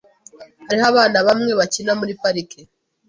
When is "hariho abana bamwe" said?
0.67-1.51